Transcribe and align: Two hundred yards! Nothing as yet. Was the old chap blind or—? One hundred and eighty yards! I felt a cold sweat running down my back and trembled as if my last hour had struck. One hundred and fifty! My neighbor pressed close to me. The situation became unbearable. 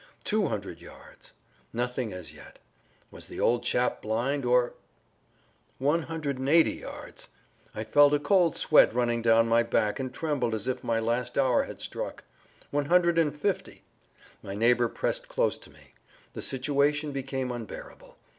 Two 0.23 0.47
hundred 0.47 0.81
yards! 0.81 1.31
Nothing 1.71 2.11
as 2.11 2.33
yet. 2.33 2.57
Was 3.11 3.27
the 3.27 3.39
old 3.39 3.61
chap 3.63 4.01
blind 4.01 4.45
or—? 4.45 4.73
One 5.77 6.01
hundred 6.01 6.39
and 6.39 6.49
eighty 6.49 6.73
yards! 6.73 7.29
I 7.75 7.83
felt 7.83 8.15
a 8.15 8.19
cold 8.19 8.55
sweat 8.57 8.95
running 8.95 9.21
down 9.21 9.47
my 9.47 9.61
back 9.61 9.99
and 9.99 10.11
trembled 10.11 10.55
as 10.55 10.67
if 10.67 10.83
my 10.83 10.99
last 10.99 11.37
hour 11.37 11.65
had 11.65 11.81
struck. 11.81 12.23
One 12.71 12.85
hundred 12.85 13.19
and 13.19 13.39
fifty! 13.39 13.83
My 14.41 14.55
neighbor 14.55 14.87
pressed 14.87 15.27
close 15.27 15.59
to 15.59 15.69
me. 15.69 15.93
The 16.33 16.41
situation 16.41 17.11
became 17.11 17.51
unbearable. 17.51 18.17